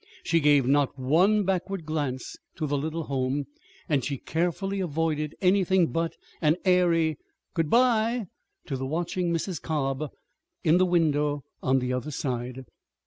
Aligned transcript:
She 0.23 0.39
gave 0.39 0.65
not 0.65 0.97
one 0.97 1.43
backward 1.43 1.85
glance 1.85 2.35
to 2.55 2.65
the 2.65 2.75
little 2.75 3.03
home, 3.03 3.45
and 3.87 4.03
she 4.03 4.17
carefully 4.17 4.79
avoided 4.79 5.35
anything 5.41 5.91
but 5.91 6.15
an 6.41 6.55
airy 6.65 7.19
"Good 7.53 7.69
bye" 7.69 8.25
to 8.65 8.75
the 8.75 8.87
watching 8.87 9.31
Mrs. 9.31 9.61
Cobb 9.61 10.11
in 10.63 10.79
the 10.79 10.87
window 10.87 11.43
on 11.61 11.77
the 11.77 11.93
other 11.93 12.09
side. 12.09 12.65